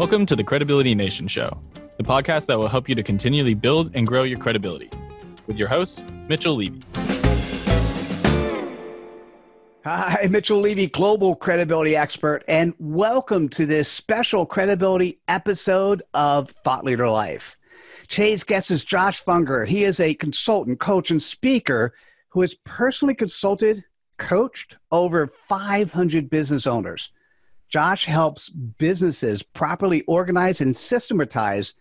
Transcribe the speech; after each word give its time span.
Welcome 0.00 0.24
to 0.26 0.34
the 0.34 0.42
Credibility 0.42 0.94
Nation 0.94 1.28
Show, 1.28 1.60
the 1.98 2.02
podcast 2.02 2.46
that 2.46 2.58
will 2.58 2.70
help 2.70 2.88
you 2.88 2.94
to 2.94 3.02
continually 3.02 3.52
build 3.52 3.94
and 3.94 4.06
grow 4.06 4.22
your 4.22 4.38
credibility. 4.38 4.88
With 5.46 5.58
your 5.58 5.68
host, 5.68 6.10
Mitchell 6.26 6.54
Levy. 6.54 6.80
Hi, 9.84 10.26
Mitchell 10.30 10.58
Levy, 10.58 10.86
global 10.86 11.36
credibility 11.36 11.96
expert, 11.96 12.44
and 12.48 12.72
welcome 12.78 13.50
to 13.50 13.66
this 13.66 13.90
special 13.90 14.46
credibility 14.46 15.20
episode 15.28 16.02
of 16.14 16.48
Thought 16.48 16.86
Leader 16.86 17.10
Life. 17.10 17.58
Today's 18.08 18.42
guest 18.42 18.70
is 18.70 18.82
Josh 18.86 19.22
Fonger. 19.22 19.68
He 19.68 19.84
is 19.84 20.00
a 20.00 20.14
consultant, 20.14 20.80
coach, 20.80 21.10
and 21.10 21.22
speaker 21.22 21.92
who 22.30 22.40
has 22.40 22.54
personally 22.64 23.14
consulted, 23.14 23.84
coached 24.16 24.78
over 24.90 25.26
500 25.26 26.30
business 26.30 26.66
owners. 26.66 27.12
Josh 27.70 28.04
helps 28.04 28.48
businesses 28.50 29.42
properly 29.42 30.02
organize 30.02 30.60
and 30.60 30.76
systematize 30.76 31.74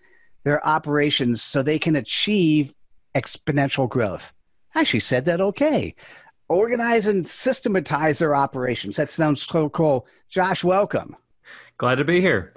their 0.43 0.65
operations 0.65 1.41
so 1.41 1.61
they 1.61 1.79
can 1.79 1.95
achieve 1.95 2.75
exponential 3.15 3.89
growth. 3.89 4.33
I 4.75 4.81
actually 4.81 4.99
said 5.01 5.25
that 5.25 5.41
okay. 5.41 5.95
Organize 6.47 7.07
and 7.07 7.27
systematize 7.27 8.19
their 8.19 8.35
operations. 8.35 8.95
That 8.95 9.11
sounds 9.11 9.41
so 9.41 9.69
cool. 9.69 10.07
Josh, 10.29 10.63
welcome. 10.63 11.15
Glad 11.77 11.95
to 11.95 12.05
be 12.05 12.21
here. 12.21 12.53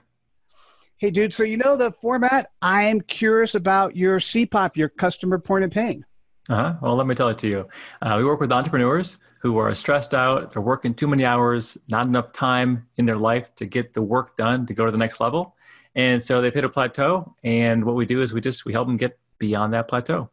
Hey, 0.99 1.11
dude. 1.11 1.35
So, 1.35 1.43
you 1.43 1.57
know 1.57 1.77
the 1.77 1.91
format? 1.91 2.51
I 2.61 2.85
am 2.85 3.01
curious 3.01 3.55
about 3.55 3.97
your 3.97 4.21
CPOP, 4.21 4.77
your 4.77 4.89
customer 4.89 5.39
point 5.39 5.65
of 5.65 5.71
pain. 5.71 6.05
Uh-huh. 6.49 6.75
Well, 6.83 6.97
let 6.97 7.07
me 7.07 7.15
tell 7.15 7.29
it 7.29 7.39
to 7.39 7.49
you. 7.49 7.69
Uh, 8.01 8.15
we 8.19 8.25
work 8.25 8.41
with 8.41 8.51
entrepreneurs 8.51 9.19
who 9.41 9.59
are 9.59 9.75
stressed 9.75 10.15
out, 10.15 10.53
they're 10.53 10.63
working 10.63 10.95
too 10.95 11.07
many 11.07 11.25
hours, 11.25 11.79
not 11.89 12.07
enough 12.07 12.33
time 12.33 12.87
in 12.97 13.07
their 13.07 13.19
life 13.19 13.55
to 13.57 13.67
get 13.67 13.93
the 13.93 14.03
work 14.03 14.37
done 14.37 14.67
to 14.67 14.75
go 14.75 14.85
to 14.85 14.93
the 14.93 14.99
next 14.99 15.21
level. 15.21 15.57
And 15.95 16.23
so 16.23 16.41
they've 16.41 16.55
hit 16.55 16.65
a 16.65 16.69
plateau. 16.69 17.35
And 17.45 17.85
what 17.85 17.97
we 17.97 18.07
do 18.07 18.23
is 18.23 18.33
we 18.33 18.41
just 18.41 18.65
we 18.65 18.73
help 18.73 18.87
them 18.87 18.97
get 18.97 19.19
beyond 19.39 19.73
that 19.75 19.89
plateau. 19.89 20.31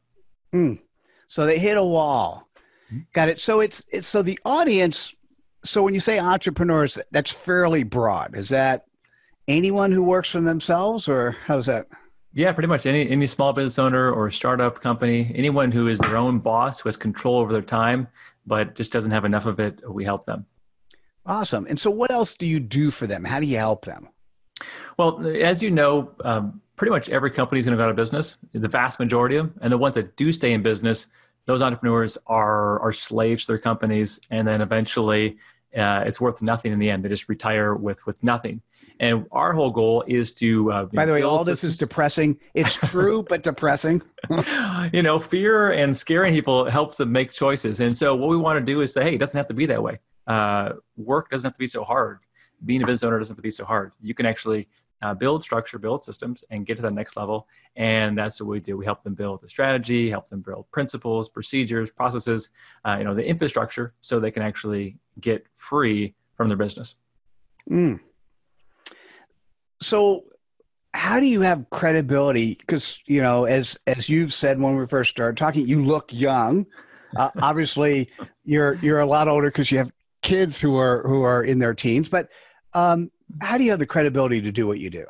Mm. 0.53 0.79
So 1.27 1.45
they 1.45 1.59
hit 1.59 1.77
a 1.77 1.83
wall. 1.83 2.47
Mm-hmm. 2.87 2.99
Got 3.13 3.29
it. 3.29 3.39
So 3.39 3.59
it's, 3.59 3.83
it's 3.91 4.07
so 4.07 4.21
the 4.21 4.39
audience. 4.45 5.13
So 5.63 5.83
when 5.83 5.93
you 5.93 5.99
say 5.99 6.19
entrepreneurs, 6.19 6.97
that's 7.11 7.31
fairly 7.31 7.83
broad. 7.83 8.35
Is 8.35 8.49
that 8.49 8.85
anyone 9.47 9.91
who 9.91 10.01
works 10.01 10.31
for 10.31 10.41
themselves, 10.41 11.09
or 11.09 11.31
how 11.45 11.55
does 11.55 11.65
that? 11.65 11.87
Yeah, 12.33 12.51
pretty 12.51 12.67
much 12.67 12.85
any 12.85 13.09
any 13.09 13.25
small 13.25 13.53
business 13.53 13.79
owner 13.79 14.11
or 14.11 14.29
startup 14.29 14.79
company, 14.81 15.31
anyone 15.33 15.71
who 15.71 15.87
is 15.87 15.97
their 15.99 16.15
own 16.15 16.39
boss, 16.39 16.79
who 16.79 16.89
has 16.89 16.97
control 16.97 17.37
over 17.37 17.51
their 17.51 17.63
time, 17.63 18.07
but 18.45 18.75
just 18.75 18.91
doesn't 18.91 19.11
have 19.11 19.25
enough 19.25 19.45
of 19.45 19.59
it, 19.59 19.81
we 19.89 20.03
help 20.03 20.25
them. 20.25 20.45
Awesome. 21.25 21.65
And 21.67 21.79
so, 21.79 21.89
what 21.89 22.11
else 22.11 22.35
do 22.35 22.45
you 22.45 22.59
do 22.59 22.91
for 22.91 23.07
them? 23.07 23.23
How 23.25 23.39
do 23.39 23.47
you 23.47 23.57
help 23.57 23.85
them? 23.85 24.09
Well, 24.97 25.25
as 25.27 25.63
you 25.63 25.71
know, 25.71 26.11
um, 26.23 26.61
pretty 26.75 26.91
much 26.91 27.09
every 27.09 27.31
company 27.31 27.59
is 27.59 27.65
going 27.65 27.77
to 27.77 27.81
go 27.81 27.85
out 27.85 27.89
of 27.89 27.95
business. 27.95 28.37
The 28.53 28.67
vast 28.67 28.99
majority 28.99 29.37
of 29.37 29.47
them, 29.47 29.59
and 29.61 29.71
the 29.71 29.77
ones 29.77 29.95
that 29.95 30.15
do 30.15 30.31
stay 30.31 30.53
in 30.53 30.61
business, 30.61 31.07
those 31.45 31.61
entrepreneurs 31.61 32.17
are 32.27 32.79
are 32.79 32.93
slaves 32.93 33.45
to 33.45 33.53
their 33.53 33.59
companies, 33.59 34.19
and 34.29 34.47
then 34.47 34.61
eventually 34.61 35.37
uh, 35.75 36.03
it's 36.05 36.19
worth 36.19 36.41
nothing 36.41 36.71
in 36.71 36.79
the 36.79 36.89
end. 36.89 37.03
They 37.03 37.09
just 37.09 37.29
retire 37.29 37.73
with 37.73 38.05
with 38.05 38.23
nothing. 38.23 38.61
And 38.99 39.27
our 39.31 39.53
whole 39.53 39.69
goal 39.69 40.03
is 40.07 40.33
to. 40.33 40.71
Uh, 40.71 40.85
By 40.85 41.05
the 41.05 41.13
way, 41.13 41.21
all 41.21 41.43
this 41.43 41.63
is 41.63 41.77
depressing. 41.77 42.39
It's 42.53 42.75
true, 42.75 43.23
but 43.29 43.43
depressing. 43.43 44.01
you 44.93 45.03
know, 45.03 45.19
fear 45.19 45.71
and 45.71 45.95
scaring 45.95 46.33
people 46.33 46.69
helps 46.69 46.97
them 46.97 47.11
make 47.11 47.31
choices. 47.31 47.79
And 47.79 47.95
so, 47.95 48.15
what 48.15 48.29
we 48.29 48.37
want 48.37 48.59
to 48.59 48.65
do 48.65 48.81
is 48.81 48.93
say, 48.93 49.03
hey, 49.03 49.15
it 49.15 49.19
doesn't 49.19 49.37
have 49.37 49.47
to 49.47 49.53
be 49.53 49.65
that 49.67 49.81
way. 49.81 49.99
Uh, 50.27 50.73
work 50.97 51.29
doesn't 51.29 51.47
have 51.47 51.53
to 51.53 51.59
be 51.59 51.67
so 51.67 51.83
hard. 51.83 52.19
Being 52.65 52.83
a 52.83 52.85
business 52.85 53.07
owner 53.07 53.17
doesn't 53.17 53.33
have 53.33 53.37
to 53.37 53.43
be 53.43 53.51
so 53.51 53.65
hard. 53.65 53.93
You 54.01 54.13
can 54.13 54.25
actually 54.25 54.67
uh, 55.01 55.13
build 55.13 55.43
structure, 55.43 55.79
build 55.79 56.03
systems, 56.03 56.43
and 56.49 56.65
get 56.65 56.75
to 56.75 56.81
the 56.81 56.91
next 56.91 57.15
level. 57.15 57.47
And 57.75 58.17
that's 58.17 58.39
what 58.41 58.49
we 58.49 58.59
do. 58.59 58.77
We 58.77 58.85
help 58.85 59.03
them 59.03 59.13
build 59.13 59.43
a 59.43 59.49
strategy, 59.49 60.09
help 60.09 60.27
them 60.27 60.41
build 60.41 60.69
principles, 60.71 61.29
procedures, 61.29 61.91
processes, 61.91 62.49
uh, 62.85 62.97
you 62.97 63.05
know, 63.05 63.15
the 63.15 63.25
infrastructure, 63.25 63.93
so 64.01 64.19
they 64.19 64.31
can 64.31 64.43
actually 64.43 64.97
get 65.21 65.45
free 65.55 66.15
from 66.35 66.47
their 66.47 66.57
business. 66.57 66.95
Mm 67.69 67.99
so 69.81 70.25
how 70.93 71.19
do 71.19 71.25
you 71.25 71.41
have 71.41 71.69
credibility? 71.69 72.55
Because 72.55 73.01
you 73.05 73.21
know 73.21 73.45
as 73.45 73.77
as 73.87 74.09
you've 74.09 74.33
said 74.33 74.59
when 74.61 74.75
we 74.75 74.87
first 74.87 75.11
started 75.11 75.37
talking 75.37 75.67
you 75.67 75.83
look 75.83 76.11
young. 76.11 76.65
Uh, 77.15 77.29
obviously 77.41 78.09
you're 78.43 78.75
you're 78.75 78.99
a 78.99 79.05
lot 79.05 79.27
older 79.27 79.47
because 79.47 79.71
you 79.71 79.77
have 79.77 79.91
kids 80.21 80.59
who 80.59 80.77
are 80.77 81.03
who 81.07 81.23
are 81.23 81.43
in 81.43 81.59
their 81.59 81.73
teens 81.73 82.09
but 82.09 82.27
um, 82.73 83.09
how 83.41 83.57
do 83.57 83.63
you 83.63 83.71
have 83.71 83.79
the 83.79 83.85
credibility 83.85 84.41
to 84.41 84.51
do 84.51 84.67
what 84.67 84.77
you 84.79 84.89
do 84.89 85.05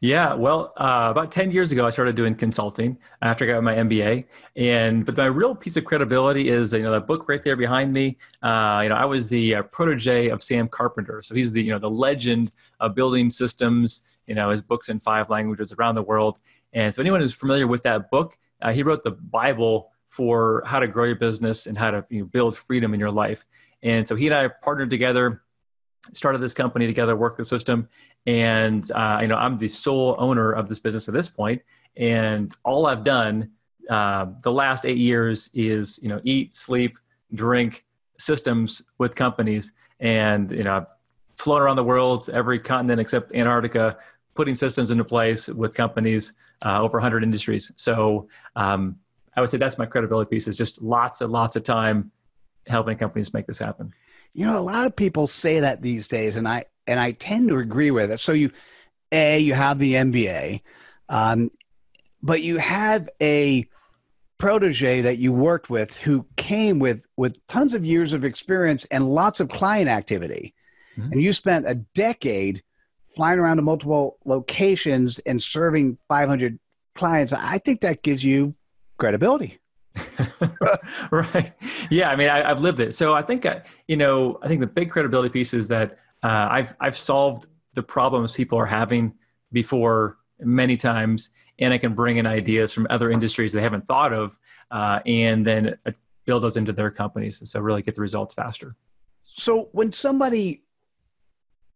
yeah, 0.00 0.34
well, 0.34 0.72
uh, 0.76 1.08
about 1.10 1.30
10 1.30 1.50
years 1.50 1.72
ago, 1.72 1.86
I 1.86 1.90
started 1.90 2.16
doing 2.16 2.34
consulting 2.34 2.98
after 3.22 3.44
I 3.44 3.54
got 3.54 3.62
my 3.62 3.74
MBA. 3.74 4.24
And, 4.56 5.04
but 5.04 5.16
my 5.16 5.26
real 5.26 5.54
piece 5.54 5.76
of 5.76 5.84
credibility 5.84 6.48
is, 6.48 6.72
you 6.72 6.82
know, 6.82 6.92
that 6.92 7.06
book 7.06 7.28
right 7.28 7.42
there 7.42 7.56
behind 7.56 7.92
me. 7.92 8.18
Uh, 8.42 8.80
you 8.82 8.88
know, 8.88 8.96
I 8.96 9.04
was 9.04 9.26
the 9.26 9.56
uh, 9.56 9.62
protege 9.64 10.28
of 10.28 10.42
Sam 10.42 10.68
Carpenter. 10.68 11.22
So 11.22 11.34
he's 11.34 11.52
the, 11.52 11.62
you 11.62 11.70
know, 11.70 11.78
the 11.78 11.90
legend 11.90 12.50
of 12.80 12.94
building 12.94 13.30
systems, 13.30 14.04
you 14.26 14.34
know, 14.34 14.50
his 14.50 14.62
books 14.62 14.88
in 14.88 15.00
five 15.00 15.30
languages 15.30 15.72
around 15.72 15.94
the 15.94 16.02
world. 16.02 16.40
And 16.72 16.94
so 16.94 17.00
anyone 17.00 17.20
who's 17.20 17.34
familiar 17.34 17.66
with 17.66 17.82
that 17.82 18.10
book, 18.10 18.36
uh, 18.62 18.72
he 18.72 18.82
wrote 18.82 19.02
the 19.02 19.12
Bible 19.12 19.90
for 20.08 20.62
how 20.66 20.78
to 20.78 20.86
grow 20.86 21.04
your 21.04 21.16
business 21.16 21.66
and 21.66 21.76
how 21.76 21.90
to 21.90 22.04
you 22.08 22.20
know, 22.20 22.26
build 22.26 22.56
freedom 22.56 22.94
in 22.94 23.00
your 23.00 23.10
life. 23.10 23.44
And 23.82 24.08
so 24.08 24.16
he 24.16 24.26
and 24.26 24.34
I 24.34 24.48
partnered 24.48 24.90
together 24.90 25.42
started 26.12 26.38
this 26.38 26.54
company 26.54 26.86
together, 26.86 27.16
Work 27.16 27.36
the 27.36 27.44
System, 27.44 27.88
and 28.26 28.90
uh, 28.92 29.18
you 29.22 29.28
know 29.28 29.36
I'm 29.36 29.58
the 29.58 29.68
sole 29.68 30.16
owner 30.18 30.52
of 30.52 30.68
this 30.68 30.78
business 30.78 31.08
at 31.08 31.14
this 31.14 31.28
point, 31.28 31.62
and 31.96 32.54
all 32.64 32.86
I've 32.86 33.04
done 33.04 33.50
uh, 33.88 34.26
the 34.42 34.52
last 34.52 34.86
eight 34.86 34.98
years 34.98 35.50
is 35.54 35.98
you 36.02 36.08
know 36.08 36.20
eat, 36.24 36.54
sleep, 36.54 36.98
drink 37.34 37.84
systems 38.18 38.82
with 38.98 39.14
companies, 39.14 39.72
and 40.00 40.50
you 40.52 40.62
know 40.62 40.76
I've 40.76 40.86
flown 41.36 41.62
around 41.62 41.76
the 41.76 41.84
world, 41.84 42.28
every 42.32 42.58
continent 42.58 43.00
except 43.00 43.34
Antarctica, 43.34 43.96
putting 44.34 44.56
systems 44.56 44.90
into 44.90 45.04
place 45.04 45.48
with 45.48 45.74
companies 45.74 46.34
uh, 46.64 46.80
over 46.80 46.98
100 46.98 47.22
industries. 47.22 47.72
So 47.76 48.28
um, 48.56 48.96
I 49.36 49.40
would 49.40 49.50
say 49.50 49.58
that's 49.58 49.78
my 49.78 49.86
credibility 49.86 50.28
piece 50.28 50.48
is 50.48 50.56
just 50.56 50.82
lots 50.82 51.20
and 51.20 51.32
lots 51.32 51.56
of 51.56 51.62
time 51.62 52.12
helping 52.66 52.96
companies 52.96 53.34
make 53.34 53.46
this 53.46 53.58
happen. 53.58 53.92
You 54.34 54.46
know, 54.46 54.58
a 54.58 54.60
lot 54.60 54.86
of 54.86 54.96
people 54.96 55.26
say 55.26 55.60
that 55.60 55.80
these 55.80 56.08
days, 56.08 56.36
and 56.36 56.46
I 56.46 56.64
and 56.86 57.00
I 57.00 57.12
tend 57.12 57.48
to 57.48 57.58
agree 57.58 57.90
with 57.90 58.10
it. 58.10 58.20
So 58.20 58.32
you, 58.32 58.50
a, 59.12 59.38
you 59.38 59.54
have 59.54 59.78
the 59.78 59.94
MBA, 59.94 60.60
um, 61.08 61.50
but 62.22 62.42
you 62.42 62.58
have 62.58 63.08
a 63.22 63.66
protege 64.38 65.02
that 65.02 65.18
you 65.18 65.32
worked 65.32 65.70
with 65.70 65.96
who 65.96 66.26
came 66.36 66.78
with 66.80 67.02
with 67.16 67.46
tons 67.46 67.74
of 67.74 67.84
years 67.84 68.12
of 68.12 68.24
experience 68.24 68.84
and 68.86 69.08
lots 69.08 69.40
of 69.40 69.48
client 69.48 69.88
activity, 69.88 70.52
mm-hmm. 70.96 71.12
and 71.12 71.22
you 71.22 71.32
spent 71.32 71.68
a 71.68 71.76
decade 71.76 72.62
flying 73.14 73.38
around 73.38 73.56
to 73.56 73.62
multiple 73.62 74.18
locations 74.24 75.20
and 75.20 75.40
serving 75.40 75.96
500 76.08 76.58
clients. 76.96 77.32
I 77.32 77.58
think 77.58 77.82
that 77.82 78.02
gives 78.02 78.24
you 78.24 78.54
credibility. 78.98 79.60
right. 81.10 81.52
Yeah. 81.90 82.10
I 82.10 82.16
mean, 82.16 82.28
I, 82.28 82.48
have 82.48 82.60
lived 82.60 82.80
it. 82.80 82.94
So 82.94 83.14
I 83.14 83.22
think, 83.22 83.46
uh, 83.46 83.60
you 83.86 83.96
know, 83.96 84.38
I 84.42 84.48
think 84.48 84.60
the 84.60 84.66
big 84.66 84.90
credibility 84.90 85.28
piece 85.28 85.54
is 85.54 85.68
that 85.68 85.98
uh, 86.22 86.48
I've, 86.50 86.74
I've 86.80 86.96
solved 86.96 87.46
the 87.74 87.82
problems 87.82 88.32
people 88.32 88.58
are 88.58 88.66
having 88.66 89.14
before 89.52 90.18
many 90.40 90.76
times, 90.76 91.30
and 91.58 91.72
I 91.72 91.78
can 91.78 91.94
bring 91.94 92.16
in 92.16 92.26
ideas 92.26 92.72
from 92.72 92.86
other 92.90 93.10
industries 93.10 93.52
they 93.52 93.62
haven't 93.62 93.86
thought 93.86 94.12
of, 94.12 94.36
uh, 94.70 95.00
and 95.06 95.46
then 95.46 95.78
uh, 95.86 95.92
build 96.24 96.42
those 96.42 96.56
into 96.56 96.72
their 96.72 96.90
companies. 96.90 97.40
And 97.40 97.48
so 97.48 97.60
really 97.60 97.82
get 97.82 97.94
the 97.94 98.00
results 98.00 98.34
faster. 98.34 98.76
So 99.24 99.68
when 99.72 99.92
somebody 99.92 100.62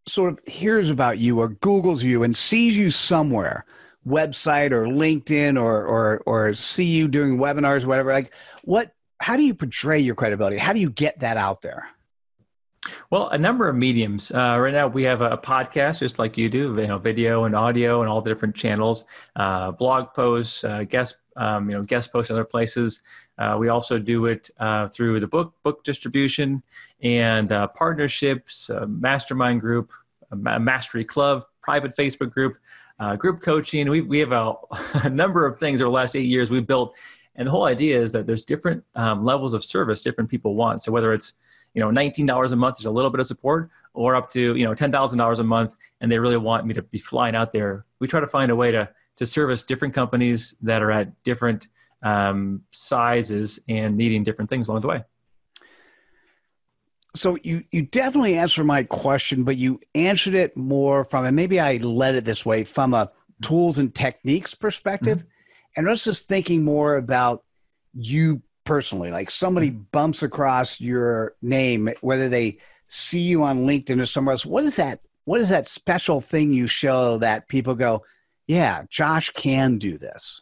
sort 0.07 0.33
of 0.33 0.41
hears 0.53 0.91
about 0.91 1.19
you 1.19 1.39
or 1.41 1.51
Googles 1.51 2.03
you 2.03 2.23
and 2.23 2.37
sees 2.37 2.77
you 2.77 2.91
somewhere, 2.91 3.65
website 4.09 4.73
or 4.73 4.87
LinkedIn 4.87 5.61
or 5.61 5.85
or 5.85 6.23
or 6.27 6.55
see 6.55 6.85
you 6.85 7.09
doing 7.09 7.39
webinars, 7.39 7.85
whatever. 7.85 8.13
Like, 8.13 8.35
what? 8.65 8.93
How 9.21 9.37
do 9.37 9.45
you 9.45 9.55
portray 9.55 9.99
your 9.99 10.15
credibility? 10.15 10.59
How 10.59 10.73
do 10.73 10.81
you 10.81 10.91
get 10.91 11.19
that 11.21 11.37
out 11.37 11.63
there? 11.63 11.89
Well, 13.11 13.29
a 13.29 13.39
number 13.39 13.69
of 13.69 13.77
mediums. 13.77 14.31
Uh, 14.31 14.57
right 14.61 14.73
now, 14.73 14.87
we 14.87 15.03
have 15.05 15.21
a 15.21 15.37
podcast, 15.37 16.01
just 16.01 16.19
like 16.19 16.37
you 16.37 16.49
do, 16.49 16.75
you 16.79 16.87
know, 16.87 16.99
video 16.99 17.45
and 17.45 17.55
audio, 17.55 18.01
and 18.01 18.09
all 18.09 18.21
the 18.21 18.31
different 18.31 18.55
channels, 18.55 19.05
uh, 19.37 19.73
blog 19.73 20.15
posts, 20.15 20.65
uh, 20.65 20.85
guest, 20.85 21.17
um, 21.37 21.69
you 21.69 21.77
know, 21.77 21.83
guest 21.83 22.13
posts, 22.13 22.31
other 22.31 22.45
places. 22.45 23.01
Uh, 23.37 23.57
we 23.59 23.69
also 23.69 23.99
do 23.99 24.27
it 24.27 24.51
uh, 24.59 24.89
through 24.89 25.21
the 25.21 25.27
book 25.27 25.55
book 25.63 25.85
distribution 25.85 26.63
and 27.03 27.53
uh, 27.53 27.67
partnerships, 27.69 28.71
mastermind 28.87 29.61
group, 29.61 29.93
mastery 30.33 31.05
club, 31.05 31.45
private 31.63 31.95
Facebook 31.97 32.33
group 32.33 32.59
uh, 32.99 33.17
group 33.17 33.43
coaching. 33.43 33.89
We, 33.89 34.01
we 34.01 34.19
have 34.19 34.33
a, 34.33 34.55
a, 35.05 35.11
number 35.11 35.47
of 35.47 35.59
things 35.59 35.81
over 35.81 35.89
the 35.89 35.95
last 35.95 36.17
eight 36.17 36.27
years 36.27 36.51
we've 36.51 36.67
built. 36.67 36.97
And 37.37 37.47
the 37.47 37.51
whole 37.51 37.65
idea 37.65 38.01
is 38.01 38.13
that 38.13 38.27
there's 38.27 38.43
different 38.43 38.85
um, 38.97 39.25
levels 39.25 39.55
of 39.55 39.65
service 39.65 40.03
different 40.03 40.29
people 40.29 40.55
want. 40.55 40.83
So 40.83 40.91
whether 40.91 41.13
it's 41.13 41.35
you 41.75 41.83
know 41.83 41.91
$19 41.91 42.53
a 42.53 42.57
month, 42.57 42.79
there's 42.79 42.87
a 42.87 42.91
little 42.91 43.11
bit 43.11 43.21
of 43.21 43.27
support, 43.27 43.71
or 43.95 44.15
up 44.15 44.31
to 44.31 44.57
you 44.57 44.65
know 44.65 44.75
ten 44.75 44.91
thousand 44.91 45.19
dollars 45.19 45.39
a 45.39 45.45
month, 45.45 45.75
and 46.01 46.11
they 46.11 46.19
really 46.19 46.37
want 46.37 46.67
me 46.67 46.75
to 46.75 46.83
be 46.83 46.99
flying 46.99 47.35
out 47.35 47.53
there. 47.53 47.85
We 48.01 48.09
try 48.09 48.21
to 48.21 48.27
find 48.27 48.51
a 48.51 48.57
way 48.57 48.73
to 48.73 48.89
to 49.17 49.27
service 49.27 49.65
different 49.65 49.95
companies 49.95 50.55
that 50.63 50.83
are 50.83 50.91
at 50.91 51.23
different 51.25 51.69
um, 52.03 52.63
sizes 52.73 53.59
and 53.69 53.97
needing 53.97 54.23
different 54.23 54.49
things 54.49 54.69
along 54.69 54.81
the 54.81 54.89
way. 54.89 55.05
So 57.19 57.37
you 57.43 57.65
you 57.71 57.83
definitely 57.83 58.37
answered 58.37 58.65
my 58.65 58.83
question, 58.85 59.45
but 59.45 59.57
you 59.57 59.81
answered 59.95 60.35
it 60.35 60.57
more 60.57 61.05
from 61.05 61.25
and 61.25 61.37
maybe 61.37 61.61
I 61.61 61.77
led 61.79 62.15
it 62.15 62.25
this 62.25 62.47
way 62.47 62.65
from 62.65 62.95
a 62.95 63.11
tools 63.43 63.79
and 63.79 63.95
techniques 63.95 64.55
perspective. 64.55 65.19
Mm-hmm. 65.19 65.29
And 65.77 65.87
I 65.87 65.91
was 65.91 66.05
just 66.05 66.29
thinking 66.29 66.65
more 66.65 66.97
about 66.97 67.45
you 67.95 68.43
personally. 68.65 69.11
Like 69.11 69.31
somebody 69.31 69.71
mm-hmm. 69.71 69.83
bumps 69.93 70.23
across 70.23 70.81
your 70.81 71.35
name, 71.43 71.91
whether 72.01 72.29
they 72.29 72.59
see 72.87 73.21
you 73.21 73.43
on 73.43 73.61
LinkedIn 73.61 74.01
or 74.01 74.07
somewhere 74.07 74.33
else. 74.33 74.47
What 74.47 74.65
is 74.65 74.77
that? 74.77 75.01
What 75.25 75.41
is 75.41 75.51
that 75.51 75.69
special 75.69 76.21
thing 76.21 76.53
you 76.53 76.67
show 76.67 77.19
that 77.19 77.49
people 77.49 77.75
go, 77.75 78.03
yeah, 78.47 78.85
Josh 78.89 79.31
can 79.31 79.77
do 79.77 79.99
this? 79.99 80.41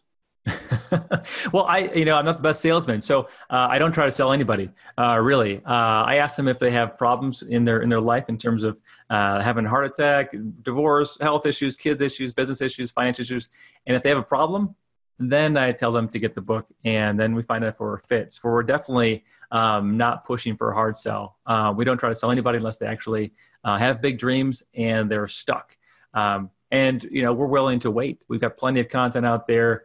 well, 1.53 1.65
I, 1.65 1.91
you 1.95 2.05
know, 2.05 2.17
I'm 2.17 2.25
not 2.25 2.37
the 2.37 2.43
best 2.43 2.61
salesman, 2.61 3.01
so 3.01 3.29
uh, 3.51 3.69
I 3.71 3.79
don't 3.79 3.93
try 3.93 4.05
to 4.05 4.11
sell 4.11 4.33
anybody. 4.33 4.71
Uh, 4.99 5.19
really, 5.21 5.59
uh, 5.65 6.03
I 6.05 6.17
ask 6.17 6.37
them 6.37 6.49
if 6.49 6.59
they 6.59 6.71
have 6.71 6.97
problems 6.97 7.43
in 7.43 7.65
their 7.65 7.81
in 7.83 7.89
their 7.89 8.01
life 8.01 8.29
in 8.29 8.39
terms 8.39 8.65
of 8.65 8.81
uh, 9.11 9.43
having 9.43 9.67
a 9.67 9.69
heart 9.69 9.87
attack, 9.87 10.35
divorce, 10.63 11.19
health 11.21 11.47
issues, 11.47 11.77
kids 11.77 12.03
issues, 12.03 12.33
business 12.33 12.61
issues, 12.61 12.91
financial 12.91 13.23
issues, 13.23 13.49
and 13.87 13.97
if 13.97 14.03
they 14.03 14.09
have 14.09 14.19
a 14.19 14.23
problem, 14.23 14.75
then 15.19 15.57
I 15.57 15.73
tell 15.73 15.93
them 15.93 16.09
to 16.11 16.19
get 16.19 16.35
the 16.35 16.41
book, 16.41 16.69
and 16.85 17.19
then 17.19 17.35
we 17.35 17.43
find 17.43 17.65
out 17.65 17.69
if 17.69 17.81
we're 17.81 17.99
fits. 17.99 18.37
For 18.37 18.53
we're 18.53 18.63
definitely 18.63 19.25
um, 19.51 19.97
not 19.97 20.25
pushing 20.25 20.57
for 20.57 20.71
a 20.71 20.75
hard 20.75 20.97
sell. 20.97 21.37
Uh, 21.47 21.73
we 21.77 21.85
don't 21.85 21.99
try 21.99 22.09
to 22.09 22.15
sell 22.15 22.31
anybody 22.31 22.59
unless 22.59 22.79
they 22.79 22.87
actually 22.87 23.33
uh, 23.65 23.79
have 23.79 24.01
big 24.01 24.19
dreams 24.19 24.63
and 24.75 25.11
they're 25.11 25.29
stuck. 25.29 25.77
Um, 26.15 26.51
and 26.71 27.03
you 27.05 27.23
know, 27.23 27.33
we're 27.33 27.47
willing 27.47 27.79
to 27.81 27.91
wait. 27.91 28.23
We've 28.29 28.41
got 28.41 28.57
plenty 28.57 28.81
of 28.81 28.89
content 28.89 29.25
out 29.25 29.47
there, 29.47 29.85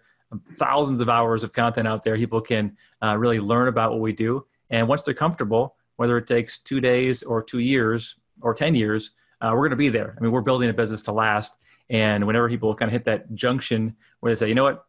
thousands 0.54 1.02
of 1.02 1.10
hours 1.10 1.44
of 1.44 1.54
content 1.54 1.88
out 1.88 2.04
there. 2.04 2.16
People 2.16 2.42
can 2.42 2.78
uh, 3.02 3.18
really 3.18 3.40
learn 3.40 3.68
about 3.68 3.92
what 3.92 4.02
we 4.02 4.14
do, 4.14 4.46
and 4.70 4.88
once 4.88 5.04
they're 5.04 5.14
comfortable, 5.14 5.76
whether 5.98 6.18
it 6.18 6.28
takes 6.28 6.60
two 6.60 6.80
days 6.80 7.24
or 7.24 7.44
two 7.44 7.60
years 7.60 8.16
or 8.42 8.54
ten 8.54 8.76
years, 8.76 9.12
uh, 9.42 9.52
we're 9.54 9.62
going 9.62 9.72
to 9.72 9.76
be 9.76 9.90
there. 9.90 10.16
I 10.18 10.22
mean, 10.22 10.32
we're 10.32 10.42
building 10.42 10.70
a 10.70 10.74
business 10.74 11.02
to 11.04 11.12
last. 11.12 11.54
And 11.90 12.26
whenever 12.26 12.48
people 12.48 12.74
kind 12.74 12.88
of 12.90 12.94
hit 12.94 13.06
that 13.06 13.36
junction 13.36 13.96
where 14.22 14.32
they 14.32 14.40
say, 14.40 14.48
you 14.48 14.56
know 14.56 14.64
what, 14.64 14.86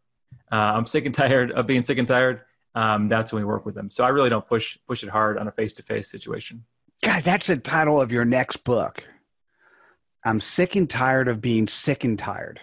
uh, 0.51 0.55
I'm 0.55 0.85
sick 0.85 1.05
and 1.05 1.13
tired 1.13 1.51
of 1.51 1.67
being 1.67 1.83
sick 1.83 1.97
and 1.97 2.07
tired. 2.07 2.41
Um, 2.75 3.09
that's 3.09 3.33
when 3.33 3.41
we 3.41 3.45
work 3.45 3.65
with 3.65 3.75
them. 3.75 3.91
So 3.91 4.03
I 4.03 4.09
really 4.09 4.29
don't 4.29 4.47
push 4.47 4.77
push 4.87 5.03
it 5.03 5.09
hard 5.09 5.37
on 5.37 5.47
a 5.47 5.51
face 5.51 5.73
to 5.73 5.83
face 5.83 6.09
situation. 6.09 6.63
God, 7.03 7.23
that's 7.23 7.47
the 7.47 7.57
title 7.57 8.01
of 8.01 8.11
your 8.11 8.25
next 8.25 8.63
book. 8.63 9.03
I'm 10.25 10.39
sick 10.39 10.75
and 10.75 10.89
tired 10.89 11.27
of 11.27 11.41
being 11.41 11.67
sick 11.67 12.03
and 12.03 12.17
tired. 12.17 12.61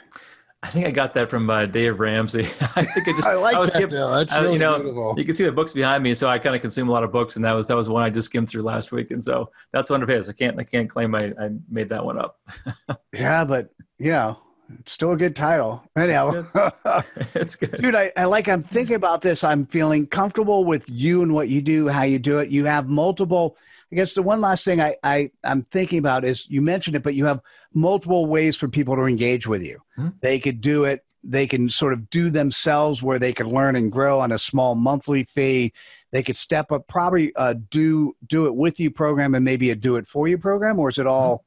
I 0.63 0.69
think 0.69 0.87
I 0.87 0.91
got 0.91 1.15
that 1.15 1.31
from 1.31 1.49
uh, 1.49 1.65
Dave 1.65 2.01
Ramsey. 2.01 2.41
I 2.77 2.85
think 2.85 3.09
I 3.09 3.13
just 3.13 3.25
I 3.25 3.35
like 3.35 3.57
I 3.57 3.59
was 3.59 3.73
that. 3.73 3.79
Skip, 3.79 3.91
That's 3.91 4.37
really 4.39 4.53
you 4.55 4.59
know, 4.59 4.79
beautiful. 4.79 5.15
You 5.17 5.25
can 5.25 5.35
see 5.35 5.45
the 5.45 5.53
books 5.53 5.73
behind 5.73 6.03
me, 6.03 6.13
so 6.13 6.29
I 6.29 6.39
kind 6.39 6.55
of 6.55 6.61
consume 6.61 6.89
a 6.89 6.93
lot 6.93 7.03
of 7.03 7.11
books, 7.11 7.37
and 7.37 7.45
that 7.45 7.53
was 7.53 7.67
that 7.69 7.77
was 7.77 7.89
one 7.89 8.03
I 8.03 8.11
just 8.11 8.27
skimmed 8.27 8.49
through 8.51 8.63
last 8.63 8.93
week, 8.93 9.11
and 9.11 9.25
so 9.25 9.51
that's 9.73 9.89
one 9.89 10.03
of 10.03 10.09
his. 10.09 10.29
I 10.29 10.33
can't 10.33 10.59
I 10.59 10.65
can't 10.65 10.89
claim 10.89 11.15
I, 11.15 11.33
I 11.41 11.51
made 11.71 11.89
that 11.89 12.05
one 12.05 12.19
up. 12.19 12.39
yeah, 13.13 13.45
but 13.45 13.71
you 13.99 14.11
know, 14.11 14.39
it's 14.79 14.93
still 14.93 15.13
a 15.13 15.17
good 15.17 15.35
title. 15.35 15.83
Anyhow, 15.97 16.45
it's 17.35 17.57
good. 17.57 17.73
Dude, 17.73 17.95
I, 17.95 18.13
I 18.17 18.25
like, 18.25 18.49
I'm 18.49 18.63
thinking 18.63 18.97
about 18.97 19.23
this. 19.23 19.43
I'm 19.43 19.67
feeling 19.67 20.07
comfortable 20.07 20.65
with 20.65 20.89
you 20.89 21.23
and 21.23 21.33
what 21.33 21.49
you 21.49 21.61
do, 21.61 21.89
how 21.89 22.03
you 22.03 22.19
do 22.19 22.39
it. 22.39 22.51
You 22.51 22.67
have 22.67 22.89
multiple, 22.89 23.57
I 23.93 23.97
guess 23.97 24.15
the 24.15 24.23
one 24.23 24.41
last 24.41 24.65
thing 24.65 24.81
I, 24.81 24.97
I, 25.03 25.31
I'm 25.43 25.63
thinking 25.63 25.99
about 25.99 26.25
is 26.25 26.49
you 26.49 26.63
mentioned 26.63 26.97
it, 26.97 27.03
but 27.03 27.15
you 27.15 27.27
have 27.27 27.41
multiple 27.75 28.27
ways 28.27 28.57
for 28.57 28.69
people 28.69 28.95
to 28.97 29.03
engage 29.03 29.47
with 29.47 29.63
you. 29.63 29.81
Hmm. 29.97 30.09
They 30.21 30.39
could 30.39 30.61
do 30.61 30.85
it. 30.85 31.05
They 31.25 31.47
can 31.47 31.69
sort 31.69 31.93
of 31.93 32.09
do 32.09 32.31
themselves 32.31 33.03
where 33.03 33.19
they 33.19 33.33
could 33.33 33.47
learn 33.47 33.77
and 33.77 33.91
grow 33.91 34.21
on 34.21 34.33
a 34.33 34.39
small 34.39 34.75
monthly 34.75 35.25
fee. 35.25 35.73
They 36.13 36.23
could 36.23 36.37
step 36.37 36.73
up, 36.73 36.87
probably 36.89 37.35
uh, 37.37 37.55
do 37.71 38.17
do 38.27 38.47
it 38.47 38.55
with 38.55 38.81
you 38.81 38.91
program 38.91 39.35
and 39.35 39.45
maybe 39.45 39.71
a 39.71 39.75
do 39.75 39.97
it 39.97 40.07
for 40.07 40.29
you 40.29 40.39
program, 40.39 40.79
or 40.79 40.89
is 40.89 40.99
it 40.99 41.07
all 41.07 41.45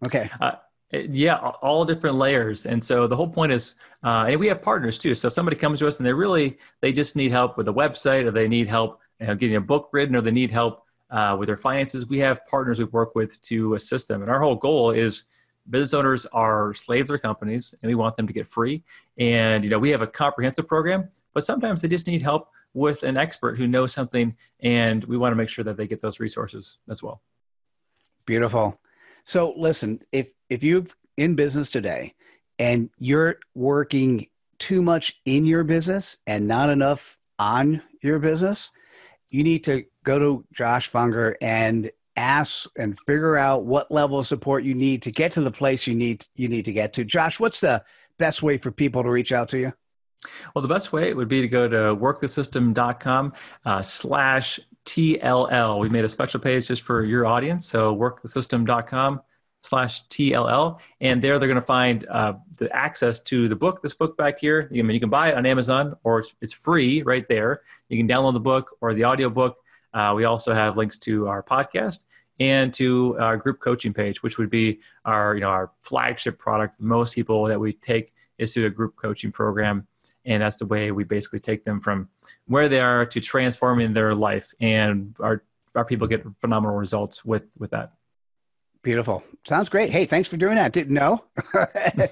hmm. 0.00 0.06
okay? 0.06 0.30
Uh, 0.40 0.52
yeah, 0.92 1.36
all 1.36 1.84
different 1.84 2.16
layers. 2.16 2.66
And 2.66 2.82
so 2.82 3.06
the 3.06 3.16
whole 3.16 3.28
point 3.28 3.52
is, 3.52 3.74
uh, 4.04 4.26
and 4.28 4.38
we 4.38 4.46
have 4.48 4.62
partners 4.62 4.98
too. 4.98 5.14
So 5.14 5.28
if 5.28 5.34
somebody 5.34 5.56
comes 5.56 5.80
to 5.80 5.88
us 5.88 5.98
and 5.98 6.06
they 6.06 6.12
really, 6.12 6.58
they 6.80 6.92
just 6.92 7.16
need 7.16 7.32
help 7.32 7.56
with 7.56 7.68
a 7.68 7.72
website 7.72 8.24
or 8.24 8.30
they 8.30 8.48
need 8.48 8.68
help 8.68 9.00
you 9.20 9.26
know, 9.26 9.34
getting 9.34 9.56
a 9.56 9.60
book 9.60 9.88
written 9.92 10.14
or 10.14 10.20
they 10.20 10.30
need 10.30 10.50
help 10.50 10.85
uh, 11.10 11.36
with 11.38 11.46
their 11.46 11.56
finances, 11.56 12.06
we 12.06 12.18
have 12.18 12.44
partners 12.46 12.78
we 12.78 12.84
work 12.86 13.14
with 13.14 13.40
to 13.42 13.74
assist 13.74 14.08
them. 14.08 14.22
And 14.22 14.30
our 14.30 14.40
whole 14.40 14.56
goal 14.56 14.90
is 14.90 15.24
business 15.68 15.94
owners 15.94 16.26
are 16.26 16.74
slaves 16.74 17.08
their 17.08 17.18
companies 17.18 17.74
and 17.82 17.88
we 17.88 17.94
want 17.94 18.16
them 18.16 18.26
to 18.26 18.32
get 18.32 18.46
free. 18.46 18.82
And, 19.18 19.64
you 19.64 19.70
know, 19.70 19.78
we 19.78 19.90
have 19.90 20.02
a 20.02 20.06
comprehensive 20.06 20.66
program, 20.66 21.08
but 21.34 21.44
sometimes 21.44 21.82
they 21.82 21.88
just 21.88 22.06
need 22.06 22.22
help 22.22 22.48
with 22.74 23.02
an 23.02 23.18
expert 23.18 23.56
who 23.58 23.66
knows 23.66 23.92
something. 23.92 24.36
And 24.60 25.02
we 25.04 25.16
want 25.16 25.32
to 25.32 25.36
make 25.36 25.48
sure 25.48 25.64
that 25.64 25.76
they 25.76 25.86
get 25.86 26.00
those 26.00 26.20
resources 26.20 26.78
as 26.88 27.02
well. 27.02 27.22
Beautiful. 28.26 28.80
So 29.24 29.54
listen, 29.56 30.00
if 30.12 30.32
if 30.48 30.62
you're 30.62 30.84
in 31.16 31.34
business 31.34 31.68
today 31.68 32.14
and 32.58 32.90
you're 32.98 33.36
working 33.54 34.26
too 34.58 34.82
much 34.82 35.20
in 35.24 35.46
your 35.46 35.64
business 35.64 36.18
and 36.26 36.46
not 36.46 36.70
enough 36.70 37.18
on 37.38 37.82
your 38.02 38.18
business, 38.18 38.70
you 39.30 39.42
need 39.42 39.64
to 39.64 39.84
go 40.06 40.18
to 40.18 40.44
Josh 40.54 40.90
Fonger 40.90 41.34
and 41.42 41.90
ask 42.16 42.70
and 42.78 42.98
figure 43.00 43.36
out 43.36 43.66
what 43.66 43.90
level 43.90 44.18
of 44.18 44.26
support 44.26 44.64
you 44.64 44.72
need 44.72 45.02
to 45.02 45.10
get 45.10 45.32
to 45.32 45.42
the 45.42 45.50
place 45.50 45.86
you 45.86 45.94
need 45.94 46.26
you 46.34 46.48
need 46.48 46.64
to 46.64 46.72
get 46.72 46.94
to. 46.94 47.04
Josh, 47.04 47.38
what's 47.38 47.60
the 47.60 47.84
best 48.18 48.42
way 48.42 48.56
for 48.56 48.70
people 48.70 49.02
to 49.02 49.10
reach 49.10 49.32
out 49.32 49.50
to 49.50 49.58
you? 49.58 49.72
Well, 50.54 50.62
the 50.62 50.68
best 50.68 50.92
way 50.92 51.12
would 51.12 51.28
be 51.28 51.42
to 51.42 51.48
go 51.48 51.68
to 51.68 51.76
workthesystem.com 51.94 53.34
uh, 53.66 53.82
slash 53.82 54.58
TLL. 54.86 55.80
We 55.80 55.90
made 55.90 56.04
a 56.04 56.08
special 56.08 56.40
page 56.40 56.68
just 56.68 56.82
for 56.82 57.04
your 57.04 57.26
audience. 57.26 57.66
So 57.66 57.94
workthesystem.com 57.94 59.20
slash 59.60 60.06
TLL. 60.08 60.78
And 61.00 61.20
there 61.20 61.38
they're 61.38 61.48
going 61.48 61.60
to 61.60 61.66
find 61.66 62.06
uh, 62.08 62.34
the 62.56 62.74
access 62.74 63.20
to 63.20 63.48
the 63.48 63.56
book, 63.56 63.82
this 63.82 63.94
book 63.94 64.16
back 64.16 64.38
here. 64.38 64.70
I 64.72 64.82
mean, 64.82 64.90
you 64.92 65.00
can 65.00 65.10
buy 65.10 65.28
it 65.28 65.36
on 65.36 65.44
Amazon 65.44 65.96
or 66.02 66.20
it's, 66.20 66.34
it's 66.40 66.52
free 66.54 67.02
right 67.02 67.28
there. 67.28 67.60
You 67.88 67.98
can 67.98 68.08
download 68.08 68.32
the 68.32 68.40
book 68.40 68.76
or 68.80 68.94
the 68.94 69.04
audio 69.04 69.28
book. 69.28 69.58
Uh, 69.96 70.12
we 70.14 70.26
also 70.26 70.52
have 70.52 70.76
links 70.76 70.98
to 70.98 71.26
our 71.26 71.42
podcast 71.42 72.00
and 72.38 72.72
to 72.74 73.16
our 73.18 73.38
group 73.38 73.60
coaching 73.60 73.94
page, 73.94 74.22
which 74.22 74.36
would 74.36 74.50
be 74.50 74.78
our, 75.06 75.34
you 75.34 75.40
know, 75.40 75.48
our 75.48 75.70
flagship 75.80 76.38
product. 76.38 76.82
Most 76.82 77.14
people 77.14 77.44
that 77.44 77.58
we 77.58 77.72
take 77.72 78.12
is 78.36 78.52
to 78.52 78.66
a 78.66 78.70
group 78.70 78.94
coaching 78.96 79.32
program. 79.32 79.86
And 80.26 80.42
that's 80.42 80.58
the 80.58 80.66
way 80.66 80.90
we 80.90 81.04
basically 81.04 81.38
take 81.38 81.64
them 81.64 81.80
from 81.80 82.10
where 82.46 82.68
they 82.68 82.80
are 82.80 83.06
to 83.06 83.20
transforming 83.20 83.94
their 83.94 84.14
life. 84.14 84.52
And 84.60 85.16
our 85.18 85.42
our 85.74 85.84
people 85.84 86.06
get 86.06 86.26
phenomenal 86.42 86.76
results 86.76 87.24
with 87.24 87.44
with 87.58 87.70
that. 87.70 87.92
Beautiful. 88.82 89.24
Sounds 89.46 89.70
great. 89.70 89.88
Hey 89.88 90.04
thanks 90.04 90.28
for 90.28 90.36
doing 90.36 90.56
that. 90.56 90.72
Didn't 90.72 90.94
know. 90.94 91.24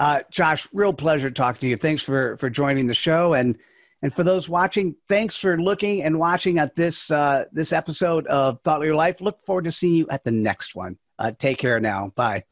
Uh, 0.00 0.20
josh 0.30 0.66
real 0.72 0.94
pleasure 0.94 1.30
talking 1.30 1.60
to 1.60 1.68
you. 1.68 1.76
Thanks 1.76 2.02
for 2.02 2.36
for 2.38 2.50
joining 2.50 2.86
the 2.86 2.94
show. 2.94 3.34
And 3.34 3.58
and 4.02 4.14
for 4.14 4.24
those 4.24 4.48
watching 4.48 4.94
thanks 5.08 5.36
for 5.36 5.60
looking 5.60 6.02
and 6.02 6.18
watching 6.18 6.58
at 6.58 6.74
this 6.76 7.10
uh, 7.10 7.44
this 7.52 7.72
episode 7.72 8.26
of 8.26 8.60
thought 8.64 8.80
leader 8.80 8.94
life 8.94 9.20
look 9.20 9.44
forward 9.44 9.64
to 9.64 9.72
seeing 9.72 9.94
you 9.94 10.06
at 10.10 10.24
the 10.24 10.30
next 10.30 10.74
one 10.74 10.96
uh, 11.18 11.30
take 11.38 11.58
care 11.58 11.80
now 11.80 12.10
bye 12.16 12.42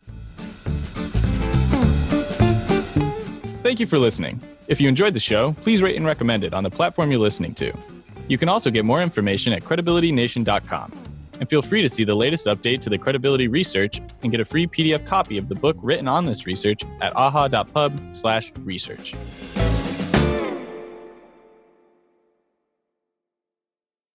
thank 3.62 3.80
you 3.80 3.86
for 3.86 3.98
listening 3.98 4.40
if 4.68 4.80
you 4.82 4.88
enjoyed 4.88 5.14
the 5.14 5.20
show, 5.20 5.54
please 5.62 5.80
rate 5.82 5.96
and 5.96 6.04
recommend 6.06 6.44
it 6.44 6.52
on 6.52 6.62
the 6.62 6.68
platform 6.70 7.10
you're 7.10 7.20
listening 7.20 7.54
to. 7.54 7.72
You 8.28 8.36
can 8.36 8.50
also 8.50 8.70
get 8.70 8.84
more 8.84 9.00
information 9.00 9.54
at 9.54 9.62
credibilitynation.com. 9.62 10.92
And 11.40 11.48
feel 11.48 11.62
free 11.62 11.80
to 11.82 11.88
see 11.88 12.04
the 12.04 12.14
latest 12.14 12.46
update 12.46 12.80
to 12.82 12.90
the 12.90 12.98
credibility 12.98 13.48
research 13.48 14.02
and 14.22 14.30
get 14.30 14.40
a 14.40 14.44
free 14.44 14.66
PDF 14.66 15.06
copy 15.06 15.38
of 15.38 15.48
the 15.48 15.54
book 15.54 15.78
written 15.80 16.06
on 16.06 16.26
this 16.26 16.44
research 16.46 16.82
at 17.00 17.16
aha.pub/research. 17.16 19.14